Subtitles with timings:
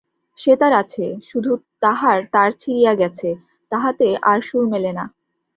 [0.39, 1.51] সেতার আছে, শুধু
[1.81, 3.29] তাহার তার ছিঁড়িয়া গেছে,
[3.71, 5.05] তাহাতে আর সুর মেলে না।